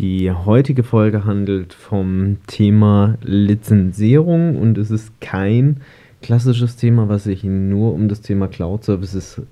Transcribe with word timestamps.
Die 0.00 0.32
heutige 0.32 0.82
Folge 0.82 1.26
handelt 1.26 1.74
vom 1.74 2.38
Thema 2.46 3.18
Lizenzierung 3.20 4.56
und 4.56 4.78
es 4.78 4.90
ist 4.90 5.20
kein 5.20 5.82
klassisches 6.22 6.76
Thema, 6.76 7.10
was 7.10 7.24
sich 7.24 7.44
nur 7.44 7.92
um 7.92 8.08
das 8.08 8.22
Thema 8.22 8.48
Cloud 8.48 8.82
Services 8.82 9.42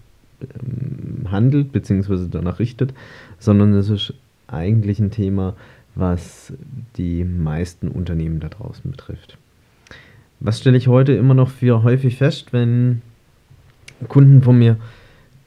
ähm, 0.40 1.30
handelt 1.30 1.70
bzw. 1.70 2.28
danach 2.30 2.60
richtet, 2.60 2.94
sondern 3.38 3.74
es 3.74 3.90
ist 3.90 4.14
eigentlich 4.46 4.98
ein 5.00 5.10
Thema, 5.10 5.54
was 5.94 6.54
die 6.96 7.24
meisten 7.24 7.88
Unternehmen 7.88 8.40
da 8.40 8.48
draußen 8.48 8.90
betrifft. 8.90 9.36
Was 10.40 10.60
stelle 10.60 10.78
ich 10.78 10.88
heute 10.88 11.12
immer 11.12 11.34
noch 11.34 11.50
für 11.50 11.82
häufig 11.82 12.16
fest, 12.16 12.54
wenn 12.54 13.02
Kunden 14.08 14.40
von 14.40 14.58
mir 14.58 14.78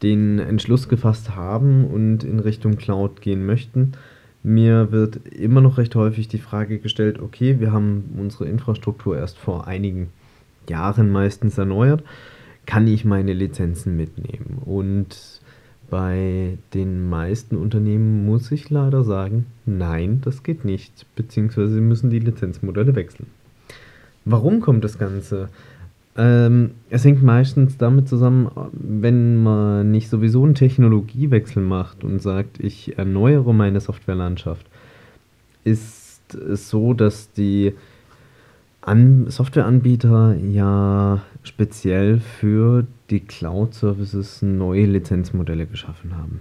den 0.04 0.38
Entschluss 0.38 0.88
gefasst 0.88 1.34
haben 1.34 1.86
und 1.86 2.22
in 2.22 2.38
Richtung 2.38 2.76
Cloud 2.76 3.20
gehen 3.20 3.44
möchten, 3.44 3.94
mir 4.42 4.90
wird 4.90 5.26
immer 5.28 5.60
noch 5.60 5.78
recht 5.78 5.94
häufig 5.94 6.28
die 6.28 6.38
Frage 6.38 6.78
gestellt, 6.78 7.20
okay, 7.20 7.60
wir 7.60 7.72
haben 7.72 8.14
unsere 8.18 8.46
Infrastruktur 8.46 9.16
erst 9.16 9.38
vor 9.38 9.66
einigen 9.66 10.08
Jahren 10.68 11.10
meistens 11.10 11.58
erneuert, 11.58 12.02
kann 12.66 12.86
ich 12.86 13.04
meine 13.04 13.32
Lizenzen 13.32 13.96
mitnehmen? 13.96 14.62
Und 14.64 15.40
bei 15.90 16.56
den 16.74 17.08
meisten 17.08 17.56
Unternehmen 17.56 18.24
muss 18.24 18.50
ich 18.50 18.70
leider 18.70 19.04
sagen, 19.04 19.46
nein, 19.66 20.20
das 20.24 20.42
geht 20.42 20.64
nicht, 20.64 21.06
beziehungsweise 21.16 21.74
sie 21.74 21.80
müssen 21.80 22.10
die 22.10 22.18
Lizenzmodelle 22.18 22.94
wechseln. 22.94 23.26
Warum 24.24 24.60
kommt 24.60 24.84
das 24.84 24.98
Ganze? 24.98 25.48
Ähm, 26.14 26.72
es 26.90 27.04
hängt 27.04 27.22
meistens 27.22 27.78
damit 27.78 28.08
zusammen, 28.08 28.50
wenn 28.72 29.42
man 29.42 29.90
nicht 29.90 30.10
sowieso 30.10 30.44
einen 30.44 30.54
Technologiewechsel 30.54 31.62
macht 31.62 32.04
und 32.04 32.20
sagt, 32.20 32.60
ich 32.60 32.98
erneuere 32.98 33.54
meine 33.54 33.80
Softwarelandschaft, 33.80 34.66
ist 35.64 36.34
es 36.34 36.68
so, 36.68 36.92
dass 36.92 37.32
die 37.32 37.72
An 38.82 39.30
Softwareanbieter 39.30 40.36
ja 40.36 41.22
speziell 41.44 42.20
für 42.20 42.86
die 43.10 43.20
Cloud-Services 43.20 44.42
neue 44.42 44.86
Lizenzmodelle 44.86 45.66
geschaffen 45.66 46.16
haben. 46.16 46.40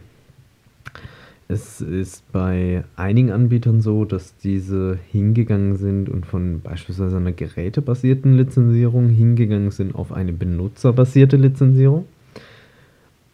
Es 1.51 1.81
ist 1.81 2.31
bei 2.31 2.85
einigen 2.95 3.29
Anbietern 3.29 3.81
so, 3.81 4.05
dass 4.05 4.37
diese 4.37 4.97
hingegangen 5.11 5.75
sind 5.75 6.07
und 6.07 6.25
von 6.25 6.61
beispielsweise 6.61 7.17
einer 7.17 7.33
gerätebasierten 7.33 8.37
Lizenzierung 8.37 9.09
hingegangen 9.09 9.69
sind 9.69 9.93
auf 9.93 10.13
eine 10.13 10.31
benutzerbasierte 10.31 11.35
Lizenzierung. 11.35 12.05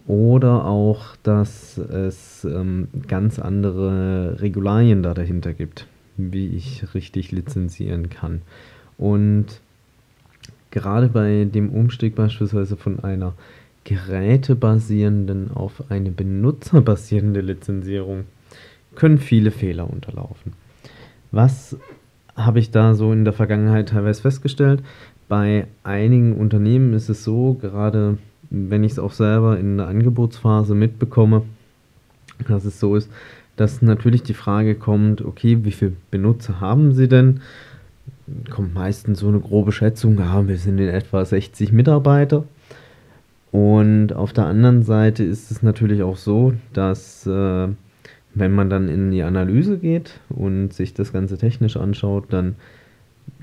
Oder 0.08 0.66
auch, 0.66 1.16
dass 1.22 1.78
es 1.78 2.44
ähm, 2.44 2.88
ganz 3.08 3.38
andere 3.38 4.42
Regularien 4.42 5.04
da 5.04 5.14
dahinter 5.14 5.54
gibt, 5.54 5.86
wie 6.16 6.48
ich 6.48 6.96
richtig 6.96 7.32
lizenzieren 7.32 8.10
kann. 8.10 8.42
Und 8.98 9.62
gerade 10.72 11.10
bei 11.10 11.46
dem 11.46 11.70
Umstieg 11.70 12.16
beispielsweise 12.16 12.78
von 12.78 13.00
einer 13.00 13.36
gerätebasierenden 13.88 15.52
auf 15.54 15.90
eine 15.90 16.12
benutzerbasierende 16.12 17.40
Lizenzierung 17.40 18.26
können 18.96 19.18
viele 19.18 19.50
Fehler 19.50 19.90
unterlaufen. 19.90 20.52
Was 21.32 21.78
habe 22.36 22.60
ich 22.60 22.70
da 22.72 22.96
so 22.96 23.14
in 23.14 23.24
der 23.24 23.32
Vergangenheit 23.32 23.90
teilweise 23.90 24.22
festgestellt? 24.22 24.84
Bei 25.30 25.68
einigen 25.84 26.36
Unternehmen 26.36 26.94
ist 26.94 27.08
es 27.08 27.24
so, 27.24 27.54
gerade 27.54 28.18
wenn 28.50 28.84
ich 28.84 28.94
es 28.94 29.00
auch 29.00 29.14
selber 29.14 29.58
in 29.58 29.78
der 29.78 29.88
Angebotsphase 29.88 30.76
mitbekomme, 30.76 31.44
dass 32.46 32.66
es 32.66 32.82
so 32.82 32.98
ist, 32.98 33.10
dass 33.56 33.82
natürlich 33.82 34.22
die 34.22 34.34
Frage 34.34 34.76
kommt, 34.76 35.24
okay, 35.24 35.60
wie 35.64 35.72
viele 35.72 35.94
Benutzer 36.12 36.60
haben 36.60 36.92
Sie 36.92 37.08
denn? 37.08 37.40
Kommt 38.50 38.74
meistens 38.74 39.22
so 39.22 39.30
eine 39.30 39.40
grobe 39.40 39.72
Schätzung, 39.72 40.20
ja, 40.20 40.46
wir 40.46 40.58
sind 40.58 40.78
in 40.80 40.90
etwa 40.90 41.24
60 41.24 41.72
Mitarbeiter. 41.72 42.44
Und 43.58 44.14
auf 44.14 44.34
der 44.34 44.46
anderen 44.46 44.84
Seite 44.84 45.24
ist 45.24 45.50
es 45.50 45.64
natürlich 45.64 46.04
auch 46.04 46.18
so, 46.18 46.54
dass 46.74 47.26
äh, 47.26 47.68
wenn 48.36 48.52
man 48.52 48.70
dann 48.70 48.88
in 48.88 49.10
die 49.10 49.24
Analyse 49.24 49.80
geht 49.80 50.20
und 50.30 50.74
sich 50.74 50.94
das 50.94 51.12
Ganze 51.12 51.40
technisch 51.40 51.76
anschaut, 51.76 52.26
dann 52.30 52.56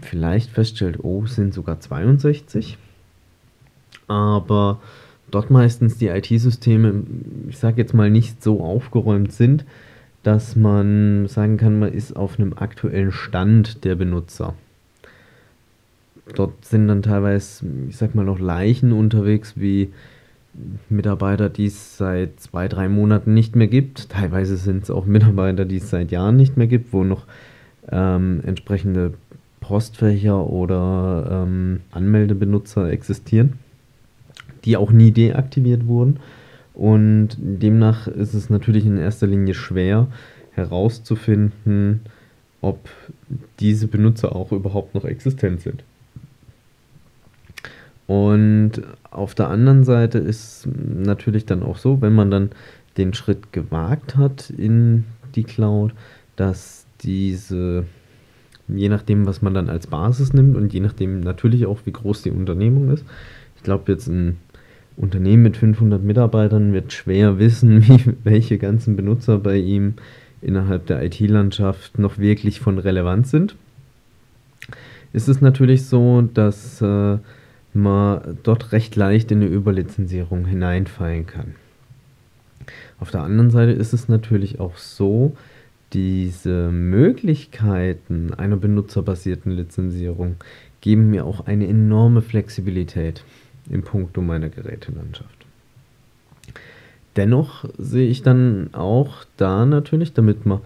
vielleicht 0.00 0.50
feststellt, 0.50 1.00
oh, 1.02 1.25
es 1.25 1.34
sind 1.34 1.52
sogar 1.52 1.80
62. 1.80 2.78
Aber 4.06 4.80
dort 5.32 5.50
meistens 5.50 5.98
die 5.98 6.06
IT-Systeme, 6.06 7.02
ich 7.48 7.58
sage 7.58 7.78
jetzt 7.78 7.92
mal, 7.92 8.08
nicht 8.08 8.41
so 8.41 8.60
aufgeräumt 8.62 9.32
sind, 9.32 9.64
dass 10.22 10.54
man 10.54 11.26
sagen 11.26 11.56
kann, 11.56 11.81
man 11.81 11.92
ist 11.92 12.14
auf 12.14 12.38
einem 12.38 12.52
aktuellen 12.52 13.10
Stand 13.10 13.84
der 13.84 13.96
Benutzer 13.96 14.54
dort 16.34 16.64
sind 16.64 16.88
dann 16.88 17.02
teilweise, 17.02 17.66
ich 17.88 17.96
sag 17.96 18.14
mal, 18.14 18.24
noch 18.24 18.38
Leichen 18.38 18.92
unterwegs, 18.92 19.54
wie 19.56 19.90
Mitarbeiter, 20.88 21.48
die 21.48 21.66
es 21.66 21.96
seit 21.96 22.40
zwei, 22.40 22.68
drei 22.68 22.88
Monaten 22.88 23.34
nicht 23.34 23.56
mehr 23.56 23.66
gibt. 23.66 24.10
Teilweise 24.10 24.56
sind 24.56 24.84
es 24.84 24.90
auch 24.90 25.06
Mitarbeiter, 25.06 25.64
die 25.64 25.78
es 25.78 25.90
seit 25.90 26.10
Jahren 26.10 26.36
nicht 26.36 26.56
mehr 26.56 26.66
gibt, 26.66 26.92
wo 26.92 27.04
noch 27.04 27.24
ähm, 27.90 28.40
entsprechende 28.44 29.14
Postfächer 29.60 30.46
oder 30.48 31.44
ähm, 31.46 31.80
Anmeldebenutzer 31.90 32.90
existieren, 32.90 33.54
die 34.64 34.76
auch 34.76 34.92
nie 34.92 35.10
deaktiviert 35.10 35.86
wurden. 35.86 36.20
Und 36.74 37.36
demnach 37.38 38.08
ist 38.08 38.34
es 38.34 38.50
natürlich 38.50 38.84
in 38.84 38.98
erster 38.98 39.26
Linie 39.26 39.54
schwer 39.54 40.08
herauszufinden, 40.52 42.00
ob 42.60 42.88
diese 43.60 43.86
Benutzer 43.88 44.34
auch 44.34 44.52
überhaupt 44.52 44.94
noch 44.94 45.04
existent 45.04 45.60
sind. 45.60 45.82
Und 48.06 48.82
auf 49.10 49.34
der 49.34 49.48
anderen 49.48 49.84
Seite 49.84 50.19
ist 50.19 50.69
natürlich 50.76 51.47
dann 51.47 51.62
auch 51.62 51.78
so, 51.78 52.03
wenn 52.03 52.15
man 52.15 52.31
dann 52.31 52.50
den 52.97 53.15
Schritt 53.15 53.53
gewagt 53.53 54.16
hat 54.16 54.50
in 54.50 55.04
die 55.34 55.44
Cloud, 55.44 55.92
dass 56.37 56.87
diese, 57.00 57.84
je 58.69 58.88
nachdem, 58.88 59.26
was 59.26 59.43
man 59.43 59.54
dann 59.54 59.69
als 59.69 59.87
Basis 59.87 60.32
nimmt 60.32 60.56
und 60.56 60.72
je 60.72 60.81
nachdem 60.81 61.20
natürlich 61.20 61.66
auch, 61.66 61.81
wie 61.84 61.93
groß 61.93 62.22
die 62.22 62.31
Unternehmung 62.31 62.91
ist, 62.91 63.04
ich 63.56 63.62
glaube 63.62 63.93
jetzt 63.93 64.06
ein 64.09 64.38
Unternehmen 64.97 65.43
mit 65.43 65.56
500 65.56 66.03
Mitarbeitern 66.03 66.72
wird 66.72 66.93
schwer 66.93 67.38
wissen, 67.38 67.82
wie, 67.88 68.14
welche 68.22 68.59
ganzen 68.59 68.97
Benutzer 68.97 69.38
bei 69.38 69.56
ihm 69.56 69.94
innerhalb 70.41 70.87
der 70.87 71.03
IT-Landschaft 71.03 71.98
noch 71.98 72.19
wirklich 72.19 72.60
von 72.60 72.78
Relevanz 72.78 73.31
sind. 73.31 73.56
Ist 75.12 75.28
es 75.28 75.41
natürlich 75.41 75.87
so, 75.87 76.22
dass 76.22 76.82
äh, 76.82 77.19
man 77.74 78.38
dort 78.42 78.72
recht 78.72 78.96
leicht 78.96 79.30
in 79.30 79.42
eine 79.42 79.50
Überlizenzierung 79.50 80.46
hineinfallen 80.46 81.26
kann. 81.26 81.54
Auf 83.00 83.10
der 83.10 83.22
anderen 83.22 83.50
Seite 83.50 83.72
ist 83.72 83.93
es 83.93 84.08
natürlich 84.08 84.60
auch 84.60 84.76
so, 84.76 85.37
diese 85.93 86.70
Möglichkeiten 86.70 88.32
einer 88.34 88.56
benutzerbasierten 88.56 89.52
Lizenzierung 89.52 90.37
geben 90.81 91.10
mir 91.10 91.25
auch 91.25 91.46
eine 91.46 91.69
enorme 91.69 92.22
Flexibilität 92.22 93.25
im 93.70 93.82
Punkto 93.82 94.20
meiner 94.20 94.49
Gerätelandschaft. 94.49 95.46
Dennoch 97.16 97.64
sehe 97.78 98.08
ich 98.08 98.22
dann 98.22 98.70
auch 98.72 99.25
da 99.37 99.66
natürlich, 99.66 100.12
damit 100.14 100.46
man 100.46 100.60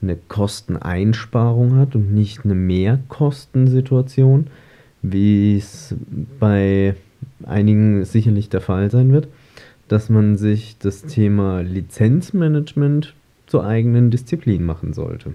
eine 0.00 0.16
Kosteneinsparung 0.16 1.76
hat 1.76 1.94
und 1.94 2.14
nicht 2.14 2.44
eine 2.44 2.54
Mehrkostensituation, 2.54 4.46
wie 5.02 5.56
es 5.56 5.94
bei 6.38 6.94
einigen 7.44 8.04
sicherlich 8.04 8.48
der 8.48 8.60
Fall 8.60 8.90
sein 8.90 9.12
wird, 9.12 9.28
dass 9.88 10.08
man 10.08 10.36
sich 10.36 10.76
das 10.78 11.02
Thema 11.02 11.62
Lizenzmanagement 11.62 13.14
zur 13.46 13.66
eigenen 13.66 14.10
Disziplin 14.10 14.64
machen 14.64 14.92
sollte. 14.92 15.32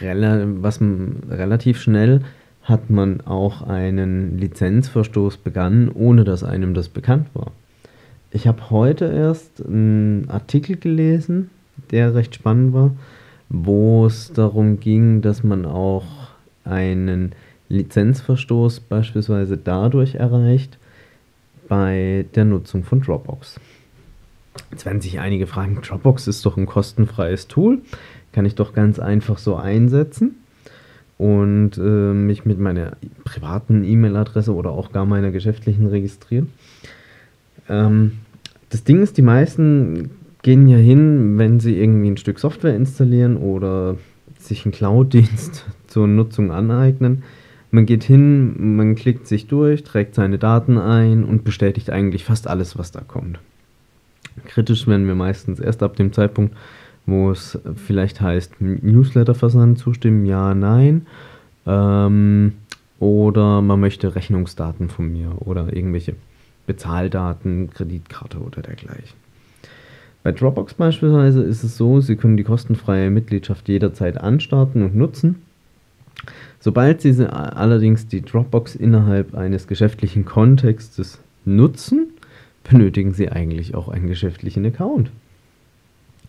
Rel 0.00 0.62
was 0.62 0.80
relativ 1.28 1.80
schnell 1.80 2.20
hat 2.62 2.90
man 2.90 3.22
auch 3.22 3.62
einen 3.62 4.38
Lizenzverstoß 4.38 5.38
begangen, 5.38 5.90
ohne 5.92 6.24
dass 6.24 6.44
einem 6.44 6.74
das 6.74 6.88
bekannt 6.88 7.28
war. 7.34 7.50
Ich 8.30 8.46
habe 8.46 8.70
heute 8.70 9.06
erst 9.06 9.64
einen 9.64 10.28
Artikel 10.28 10.76
gelesen, 10.76 11.50
der 11.90 12.14
recht 12.14 12.34
spannend 12.34 12.74
war, 12.74 12.94
wo 13.48 14.04
es 14.04 14.32
darum 14.32 14.80
ging, 14.80 15.22
dass 15.22 15.42
man 15.42 15.64
auch 15.64 16.04
einen 16.64 17.32
Lizenzverstoß 17.68 18.80
beispielsweise 18.80 19.56
dadurch 19.56 20.14
erreicht, 20.14 20.78
bei 21.68 22.24
der 22.34 22.44
Nutzung 22.44 22.82
von 22.82 23.00
Dropbox. 23.00 23.60
Jetzt 24.70 24.86
werden 24.86 25.00
sich 25.00 25.20
einige 25.20 25.46
fragen, 25.46 25.78
Dropbox 25.80 26.26
ist 26.26 26.44
doch 26.44 26.56
ein 26.56 26.66
kostenfreies 26.66 27.48
Tool, 27.48 27.80
kann 28.32 28.46
ich 28.46 28.54
doch 28.54 28.72
ganz 28.72 28.98
einfach 28.98 29.38
so 29.38 29.56
einsetzen 29.56 30.36
und 31.18 31.76
äh, 31.78 31.80
mich 31.80 32.44
mit 32.44 32.58
meiner 32.58 32.96
privaten 33.24 33.84
E-Mail-Adresse 33.84 34.54
oder 34.54 34.70
auch 34.70 34.92
gar 34.92 35.04
meiner 35.04 35.30
geschäftlichen 35.30 35.86
registrieren. 35.86 36.52
Ähm, 37.68 38.18
das 38.70 38.84
Ding 38.84 39.02
ist, 39.02 39.16
die 39.16 39.22
meisten 39.22 40.10
gehen 40.42 40.68
ja 40.68 40.78
hin, 40.78 41.38
wenn 41.38 41.60
sie 41.60 41.78
irgendwie 41.78 42.10
ein 42.10 42.16
Stück 42.16 42.38
Software 42.38 42.76
installieren 42.76 43.36
oder 43.36 43.96
sich 44.38 44.64
einen 44.64 44.72
Cloud-Dienst 44.72 45.66
zur 45.88 46.06
Nutzung 46.06 46.50
aneignen, 46.52 47.24
man 47.70 47.86
geht 47.86 48.04
hin, 48.04 48.76
man 48.76 48.94
klickt 48.94 49.26
sich 49.26 49.46
durch, 49.46 49.82
trägt 49.82 50.14
seine 50.14 50.38
Daten 50.38 50.78
ein 50.78 51.24
und 51.24 51.44
bestätigt 51.44 51.90
eigentlich 51.90 52.24
fast 52.24 52.48
alles, 52.48 52.78
was 52.78 52.92
da 52.92 53.00
kommt. 53.00 53.38
Kritisch 54.46 54.86
werden 54.86 55.06
wir 55.06 55.14
meistens 55.14 55.60
erst 55.60 55.82
ab 55.82 55.96
dem 55.96 56.12
Zeitpunkt, 56.12 56.56
wo 57.06 57.30
es 57.30 57.58
vielleicht 57.74 58.20
heißt, 58.20 58.60
Newsletter-Versand 58.60 59.78
zustimmen, 59.78 60.26
ja, 60.26 60.54
nein. 60.54 61.06
Ähm, 61.66 62.52
oder 63.00 63.62
man 63.62 63.80
möchte 63.80 64.14
Rechnungsdaten 64.14 64.88
von 64.88 65.12
mir 65.12 65.32
oder 65.40 65.72
irgendwelche 65.72 66.14
Bezahldaten, 66.66 67.70
Kreditkarte 67.70 68.38
oder 68.38 68.62
dergleichen. 68.62 69.16
Bei 70.22 70.32
Dropbox 70.32 70.74
beispielsweise 70.74 71.42
ist 71.42 71.62
es 71.62 71.76
so, 71.76 72.00
Sie 72.00 72.16
können 72.16 72.36
die 72.36 72.44
kostenfreie 72.44 73.08
Mitgliedschaft 73.10 73.68
jederzeit 73.68 74.18
anstarten 74.18 74.82
und 74.82 74.94
nutzen. 74.94 75.36
Sobald 76.60 77.00
Sie 77.00 77.14
allerdings 77.30 78.08
die 78.08 78.22
Dropbox 78.22 78.74
innerhalb 78.74 79.34
eines 79.34 79.66
geschäftlichen 79.66 80.24
Kontextes 80.24 81.18
nutzen, 81.44 82.08
benötigen 82.68 83.14
Sie 83.14 83.30
eigentlich 83.30 83.74
auch 83.74 83.88
einen 83.88 84.08
geschäftlichen 84.08 84.66
Account. 84.66 85.10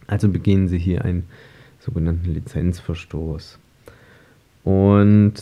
Also 0.07 0.29
begehen 0.29 0.67
Sie 0.67 0.77
hier 0.77 1.03
einen 1.03 1.25
sogenannten 1.79 2.33
Lizenzverstoß. 2.33 3.59
Und 4.63 5.33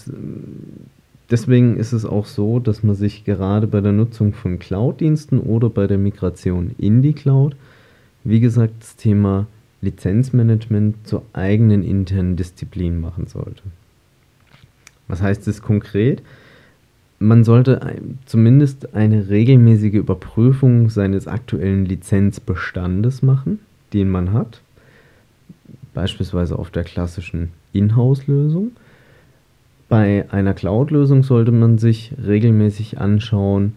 deswegen 1.30 1.78
ist 1.78 1.94
es 1.94 2.06
auch 2.06 2.26
so, 2.26 2.60
dass 2.60 2.84
man 2.84 2.96
sich 2.96 3.26
gerade 3.26 3.68
bei 3.68 3.82
der 3.82 3.92
Nutzung 3.92 4.34
von 4.34 4.60
Cloud-Diensten 4.60 5.40
oder 5.40 5.70
bei 5.70 5.88
der 5.88 5.98
Migration 5.98 6.72
in 6.78 7.02
die 7.02 7.14
Cloud, 7.14 7.56
wie 8.24 8.40
gesagt, 8.40 8.74
das 8.80 8.96
Thema 8.96 9.48
Lizenzmanagement 9.82 11.08
zur 11.08 11.24
eigenen 11.34 11.84
internen 11.84 12.36
Disziplin 12.36 13.00
machen 13.00 13.28
sollte. 13.28 13.64
Was 15.08 15.22
heißt 15.22 15.48
das 15.48 15.62
konkret? 15.62 16.22
Man 17.20 17.44
sollte 17.44 17.96
zumindest 18.26 18.94
eine 18.94 19.30
regelmäßige 19.30 19.96
Überprüfung 19.96 20.90
seines 20.90 21.28
aktuellen 21.28 21.86
Lizenzbestandes 21.86 23.24
machen, 23.24 23.60
den 23.94 24.10
man 24.10 24.34
hat. 24.34 24.62
Beispielsweise 25.94 26.60
auf 26.60 26.70
der 26.70 26.84
klassischen 26.84 27.50
Inhouse-Lösung. 27.74 28.72
Bei 29.90 30.26
einer 30.32 30.54
Cloud-Lösung 30.54 31.24
sollte 31.24 31.52
man 31.52 31.80
sich 31.80 32.14
regelmäßig 32.24 33.00
anschauen, 33.00 33.74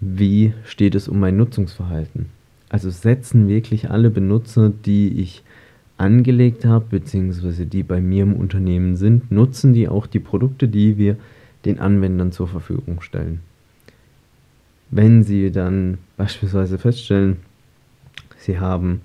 wie 0.00 0.54
steht 0.64 0.94
es 0.94 1.08
um 1.08 1.18
mein 1.20 1.36
Nutzungsverhalten. 1.36 2.26
Also 2.70 2.88
setzen 2.90 3.48
wirklich 3.48 3.90
alle 3.90 4.10
Benutzer, 4.10 4.70
die 4.70 5.20
ich 5.20 5.42
angelegt 5.98 6.64
habe, 6.64 6.86
beziehungsweise 6.88 7.66
die 7.66 7.82
bei 7.82 8.00
mir 8.00 8.22
im 8.22 8.34
Unternehmen 8.34 8.96
sind, 8.96 9.30
nutzen 9.30 9.72
die 9.72 9.88
auch 9.88 10.06
die 10.06 10.20
Produkte, 10.20 10.68
die 10.68 10.96
wir 10.96 11.16
den 11.64 11.80
Anwendern 11.80 12.32
zur 12.32 12.48
Verfügung 12.48 13.02
stellen. 13.02 13.40
Wenn 14.90 15.22
Sie 15.22 15.50
dann 15.50 15.98
beispielsweise 16.16 16.78
feststellen, 16.78 17.36
Sie 18.38 18.58
haben 18.58 19.02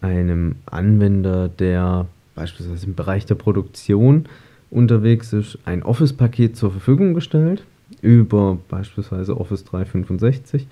einem 0.00 0.56
Anwender, 0.66 1.48
der 1.48 2.06
beispielsweise 2.34 2.86
im 2.86 2.94
Bereich 2.94 3.24
der 3.24 3.36
Produktion 3.36 4.26
unterwegs 4.70 5.32
ist, 5.32 5.58
ein 5.64 5.82
Office-Paket 5.82 6.56
zur 6.56 6.72
Verfügung 6.72 7.14
gestellt, 7.14 7.64
über 8.02 8.58
beispielsweise 8.68 9.38
Office 9.38 9.64
365, 9.64 10.66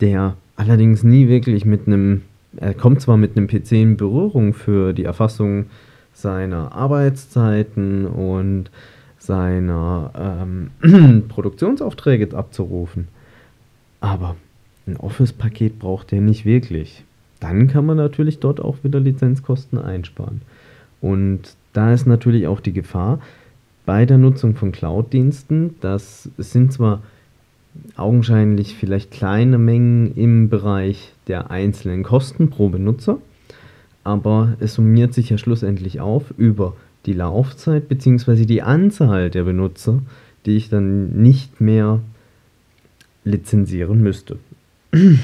der 0.00 0.36
allerdings 0.56 1.02
nie 1.02 1.28
wirklich 1.28 1.64
mit 1.64 1.86
einem 1.86 2.22
er 2.56 2.74
kommt 2.74 3.00
zwar 3.00 3.16
mit 3.16 3.36
einem 3.36 3.46
PC 3.46 3.72
in 3.72 3.96
Berührung 3.96 4.54
für 4.54 4.92
die 4.92 5.04
Erfassung 5.04 5.66
seiner 6.12 6.72
Arbeitszeiten 6.72 8.06
und 8.06 8.70
seiner 9.18 10.10
ähm, 10.82 11.26
Produktionsaufträge 11.28 12.36
abzurufen, 12.36 13.08
aber 14.00 14.36
ein 14.86 14.96
Office-Paket 14.96 15.78
braucht 15.78 16.12
er 16.12 16.20
nicht 16.20 16.44
wirklich. 16.44 17.04
Dann 17.40 17.68
kann 17.68 17.86
man 17.86 17.96
natürlich 17.96 18.40
dort 18.40 18.60
auch 18.60 18.82
wieder 18.82 18.98
Lizenzkosten 18.98 19.78
einsparen. 19.78 20.40
Und 21.00 21.56
da 21.72 21.92
ist 21.92 22.06
natürlich 22.06 22.46
auch 22.46 22.60
die 22.60 22.72
Gefahr 22.72 23.20
bei 23.86 24.06
der 24.06 24.18
Nutzung 24.18 24.56
von 24.56 24.72
Cloud-Diensten, 24.72 25.76
dass 25.80 26.28
es 26.36 26.52
sind 26.52 26.72
zwar 26.72 27.02
augenscheinlich 27.96 28.74
vielleicht 28.74 29.10
kleine 29.10 29.58
Mengen 29.58 30.14
im 30.14 30.48
Bereich 30.48 31.12
der 31.26 31.50
einzelnen 31.50 32.02
Kosten 32.02 32.50
pro 32.50 32.68
Benutzer, 32.68 33.18
aber 34.04 34.56
es 34.60 34.74
summiert 34.74 35.14
sich 35.14 35.30
ja 35.30 35.38
schlussendlich 35.38 36.00
auf 36.00 36.32
über 36.36 36.74
die 37.06 37.12
Laufzeit 37.12 37.88
bzw. 37.88 38.44
die 38.44 38.62
Anzahl 38.62 39.30
der 39.30 39.44
Benutzer, 39.44 40.00
die 40.46 40.56
ich 40.56 40.68
dann 40.68 41.22
nicht 41.22 41.60
mehr 41.60 42.00
lizenzieren 43.24 44.02
müsste. 44.02 44.38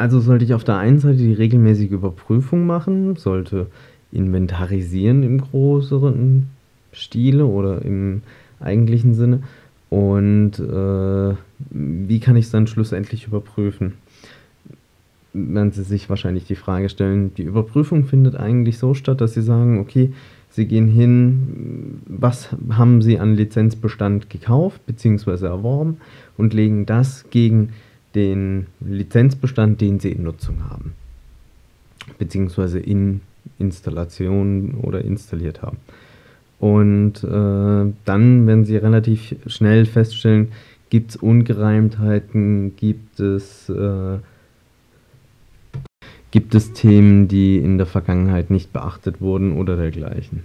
Also 0.00 0.20
sollte 0.20 0.44
ich 0.44 0.54
auf 0.54 0.62
der 0.62 0.76
einen 0.76 1.00
Seite 1.00 1.16
die 1.16 1.32
regelmäßige 1.32 1.90
Überprüfung 1.90 2.66
machen, 2.66 3.16
sollte 3.16 3.66
inventarisieren 4.12 5.24
im 5.24 5.40
größeren 5.40 6.46
Stile 6.92 7.46
oder 7.46 7.82
im 7.82 8.22
eigentlichen 8.60 9.14
Sinne. 9.14 9.42
Und 9.90 10.58
äh, 10.58 11.34
wie 11.70 12.20
kann 12.20 12.36
ich 12.36 12.46
es 12.46 12.50
dann 12.50 12.66
schlussendlich 12.66 13.26
überprüfen? 13.26 13.94
Werden 15.32 15.72
Sie 15.72 15.82
sich 15.82 16.10
wahrscheinlich 16.10 16.44
die 16.46 16.56
Frage 16.56 16.88
stellen, 16.88 17.34
die 17.34 17.42
Überprüfung 17.42 18.04
findet 18.04 18.36
eigentlich 18.36 18.78
so 18.78 18.94
statt, 18.94 19.20
dass 19.20 19.34
Sie 19.34 19.42
sagen, 19.42 19.78
okay, 19.78 20.12
Sie 20.50 20.66
gehen 20.66 20.88
hin, 20.88 22.00
was 22.06 22.48
haben 22.70 23.02
Sie 23.02 23.18
an 23.18 23.34
Lizenzbestand 23.34 24.30
gekauft 24.30 24.84
bzw. 24.86 25.46
erworben 25.46 25.98
und 26.36 26.54
legen 26.54 26.86
das 26.86 27.26
gegen 27.30 27.70
den 28.14 28.66
Lizenzbestand, 28.80 29.80
den 29.80 30.00
Sie 30.00 30.10
in 30.10 30.22
Nutzung 30.22 30.64
haben, 30.68 30.94
beziehungsweise 32.18 32.80
in 32.80 33.20
Installation 33.58 34.74
oder 34.74 35.04
installiert 35.04 35.62
haben. 35.62 35.76
Und 36.60 37.22
äh, 37.22 37.92
dann 38.04 38.46
werden 38.46 38.64
sie 38.64 38.76
relativ 38.76 39.36
schnell 39.46 39.86
feststellen, 39.86 40.48
gibt 40.90 41.10
es 41.10 41.16
Ungereimtheiten, 41.16 42.74
gibt 42.76 43.20
es, 43.20 43.68
äh, 43.68 44.18
gibt 46.30 46.54
es 46.54 46.72
Themen, 46.72 47.28
die 47.28 47.58
in 47.58 47.78
der 47.78 47.86
Vergangenheit 47.86 48.50
nicht 48.50 48.72
beachtet 48.72 49.20
wurden 49.20 49.56
oder 49.56 49.76
dergleichen. 49.76 50.44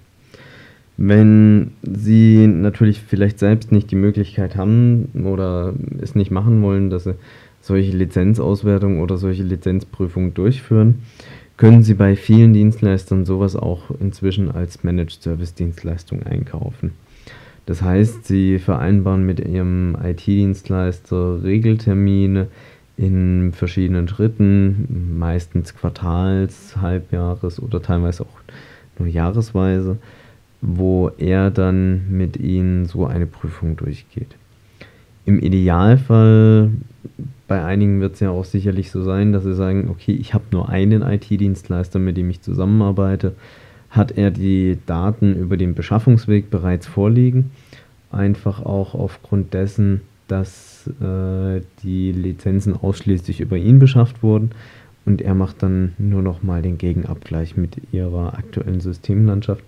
Wenn 0.98 1.72
Sie 1.82 2.46
natürlich 2.46 3.02
vielleicht 3.02 3.40
selbst 3.40 3.72
nicht 3.72 3.90
die 3.90 3.96
Möglichkeit 3.96 4.56
haben 4.56 5.10
oder 5.24 5.74
es 6.00 6.14
nicht 6.14 6.30
machen 6.30 6.62
wollen, 6.62 6.92
dass 6.92 7.06
Sie 7.06 7.16
solche 7.62 7.98
Lizenzauswertungen 7.98 9.02
oder 9.02 9.18
solche 9.18 9.42
Lizenzprüfungen 9.42 10.36
durchführen, 10.36 11.02
können 11.58 11.84
Sie 11.84 11.94
bei 11.94 12.16
vielen 12.16 12.54
Dienstleistern 12.54 13.26
sowas 13.26 13.56
auch 13.56 13.92
inzwischen 14.00 14.52
als 14.52 14.84
Managed 14.84 15.22
Service 15.22 15.54
Dienstleistung 15.54 16.24
einkaufen. 16.24 16.92
Das 17.66 17.82
heißt, 17.82 18.26
Sie 18.26 18.60
vereinbaren 18.60 19.26
mit 19.26 19.40
Ihrem 19.40 19.96
IT-Dienstleister 20.04 21.44
Regeltermine 21.44 22.48
in 22.98 23.54
verschiedenen 23.54 24.08
Schritten, 24.08 25.18
meistens 25.18 25.74
Quartals, 25.74 26.76
Halbjahres 26.78 27.62
oder 27.62 27.82
teilweise 27.82 28.24
auch 28.24 28.40
nur 29.00 29.08
jahresweise, 29.08 29.98
wo 30.62 31.10
er 31.18 31.50
dann 31.52 32.12
mit 32.12 32.38
Ihnen 32.38 32.86
so 32.86 33.06
eine 33.06 33.26
Prüfung 33.26 33.76
durchgeht. 33.76 34.36
Im 35.26 35.40
Idealfall 35.40 36.72
bei 37.54 37.64
einigen 37.64 38.02
wird 38.02 38.16
es 38.16 38.20
ja 38.20 38.32
auch 38.32 38.46
sicherlich 38.46 38.90
so 38.90 39.04
sein, 39.04 39.32
dass 39.32 39.44
sie 39.44 39.54
sagen, 39.54 39.88
okay, 39.92 40.14
ich 40.14 40.34
habe 40.34 40.46
nur 40.50 40.70
einen 40.70 41.04
IT-Dienstleister, 41.04 42.00
mit 42.00 42.18
dem 42.18 42.32
ich 42.32 42.42
zusammenarbeite. 42.42 43.36
Hat 43.92 44.18
er 44.18 44.32
die 44.32 44.80
Daten 44.88 45.36
über 45.36 45.56
den 45.56 45.76
Beschaffungsweg 45.76 46.50
bereits 46.50 46.88
vorliegen? 46.88 47.52
Einfach 48.12 48.66
auch 48.66 48.96
aufgrund 48.96 49.54
dessen, 49.54 50.02
dass 50.28 50.90
äh, 51.00 51.62
die 51.84 52.12
Lizenzen 52.12 52.76
ausschließlich 52.76 53.40
über 53.40 53.56
ihn 53.56 53.78
beschafft 53.78 54.24
wurden. 54.24 54.50
und 55.06 55.22
er 55.22 55.36
macht 55.36 55.62
dann 55.62 55.94
nur 56.00 56.24
noch 56.24 56.42
mal 56.42 56.64
den 56.64 56.80
Gegenabgleich 56.80 57.56
mit 57.56 57.78
ihrer 57.92 58.34
aktuellen 58.34 58.80
Systemlandschaft. 58.80 59.64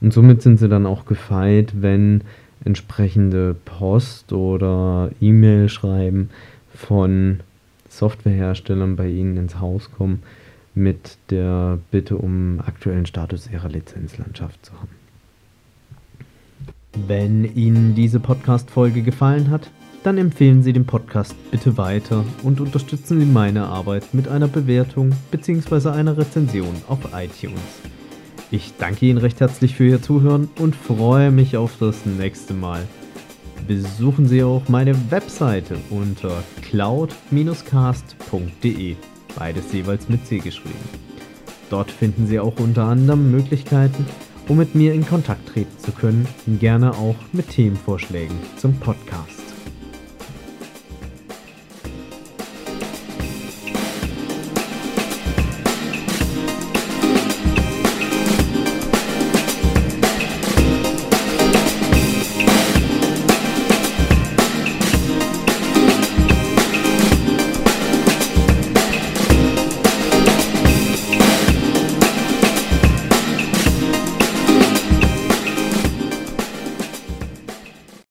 Und 0.00 0.12
somit 0.12 0.42
sind 0.42 0.60
sie 0.60 0.68
dann 0.68 0.86
auch 0.86 1.06
gefeit, 1.06 1.72
wenn 1.80 2.20
entsprechende 2.64 3.56
Post 3.64 4.32
oder 4.32 5.10
E-Mail 5.20 5.68
schreiben 5.68 6.30
von 6.76 7.40
Softwareherstellern 7.88 8.96
bei 8.96 9.08
Ihnen 9.08 9.36
ins 9.36 9.60
Haus 9.60 9.90
kommen 9.90 10.22
mit 10.74 11.16
der 11.30 11.78
Bitte 11.90 12.16
um 12.16 12.60
aktuellen 12.64 13.06
Status 13.06 13.48
Ihrer 13.50 13.68
Lizenzlandschaft 13.68 14.64
zu 14.64 14.72
haben. 14.74 14.90
Wenn 17.06 17.44
Ihnen 17.56 17.94
diese 17.94 18.20
Podcast-Folge 18.20 19.02
gefallen 19.02 19.50
hat, 19.50 19.70
dann 20.02 20.18
empfehlen 20.18 20.62
Sie 20.62 20.72
den 20.72 20.86
Podcast 20.86 21.34
bitte 21.50 21.76
weiter 21.76 22.24
und 22.42 22.60
unterstützen 22.60 23.18
Sie 23.18 23.26
meine 23.26 23.64
Arbeit 23.64 24.14
mit 24.14 24.28
einer 24.28 24.48
Bewertung 24.48 25.10
bzw. 25.30 25.88
einer 25.88 26.16
Rezension 26.16 26.74
auf 26.88 27.00
iTunes. 27.12 27.60
Ich 28.50 28.74
danke 28.78 29.06
Ihnen 29.06 29.18
recht 29.18 29.40
herzlich 29.40 29.74
für 29.74 29.86
Ihr 29.86 30.02
Zuhören 30.02 30.48
und 30.58 30.76
freue 30.76 31.30
mich 31.30 31.56
auf 31.56 31.72
das 31.80 32.06
nächste 32.06 32.54
Mal. 32.54 32.86
Besuchen 33.66 34.28
Sie 34.28 34.42
auch 34.42 34.68
meine 34.68 34.94
Webseite 35.10 35.78
unter 35.90 36.42
cloud-cast.de, 36.62 38.96
beides 39.36 39.72
jeweils 39.72 40.08
mit 40.08 40.26
C 40.26 40.38
geschrieben. 40.38 40.74
Dort 41.70 41.90
finden 41.90 42.26
Sie 42.26 42.38
auch 42.38 42.60
unter 42.60 42.84
anderem 42.84 43.30
Möglichkeiten, 43.30 44.06
um 44.48 44.58
mit 44.58 44.74
mir 44.74 44.92
in 44.94 45.06
Kontakt 45.06 45.48
treten 45.48 45.78
zu 45.78 45.92
können, 45.92 46.26
gerne 46.60 46.92
auch 46.92 47.16
mit 47.32 47.48
Themenvorschlägen 47.50 48.36
zum 48.56 48.78
Podcast. 48.78 49.45